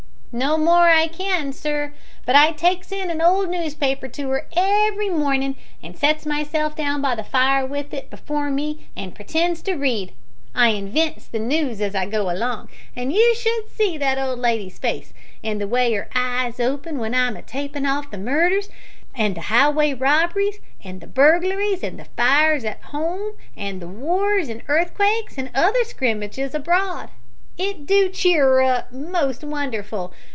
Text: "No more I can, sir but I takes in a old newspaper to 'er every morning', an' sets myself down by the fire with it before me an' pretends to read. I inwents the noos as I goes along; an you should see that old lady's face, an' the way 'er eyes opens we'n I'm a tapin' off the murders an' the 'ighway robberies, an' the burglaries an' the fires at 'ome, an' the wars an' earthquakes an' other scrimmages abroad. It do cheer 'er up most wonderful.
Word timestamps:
"No 0.33 0.57
more 0.57 0.87
I 0.87 1.07
can, 1.07 1.51
sir 1.51 1.91
but 2.25 2.37
I 2.37 2.53
takes 2.53 2.93
in 2.93 3.11
a 3.11 3.27
old 3.29 3.49
newspaper 3.49 4.07
to 4.07 4.31
'er 4.31 4.47
every 4.55 5.09
morning', 5.09 5.57
an' 5.83 5.93
sets 5.95 6.25
myself 6.25 6.73
down 6.73 7.01
by 7.01 7.15
the 7.15 7.23
fire 7.25 7.65
with 7.65 7.93
it 7.93 8.09
before 8.09 8.49
me 8.49 8.87
an' 8.95 9.11
pretends 9.11 9.61
to 9.63 9.73
read. 9.73 10.13
I 10.55 10.69
inwents 10.71 11.27
the 11.29 11.37
noos 11.37 11.81
as 11.81 11.95
I 11.95 12.05
goes 12.05 12.31
along; 12.31 12.69
an 12.95 13.11
you 13.11 13.35
should 13.35 13.67
see 13.69 13.97
that 13.97 14.17
old 14.17 14.39
lady's 14.39 14.79
face, 14.79 15.13
an' 15.43 15.57
the 15.57 15.67
way 15.67 15.93
'er 15.93 16.07
eyes 16.15 16.61
opens 16.61 16.97
we'n 16.97 17.13
I'm 17.13 17.35
a 17.35 17.41
tapin' 17.41 17.85
off 17.85 18.09
the 18.09 18.17
murders 18.17 18.69
an' 19.13 19.33
the 19.33 19.41
'ighway 19.51 19.93
robberies, 19.93 20.59
an' 20.81 20.99
the 20.99 21.07
burglaries 21.07 21.83
an' 21.83 21.97
the 21.97 22.05
fires 22.05 22.63
at 22.63 22.79
'ome, 22.93 23.33
an' 23.57 23.79
the 23.79 23.87
wars 23.89 24.49
an' 24.49 24.61
earthquakes 24.69 25.37
an' 25.37 25.49
other 25.53 25.83
scrimmages 25.83 26.55
abroad. 26.55 27.09
It 27.57 27.85
do 27.85 28.07
cheer 28.09 28.47
'er 28.47 28.63
up 28.63 28.91
most 28.93 29.43
wonderful. 29.43 30.13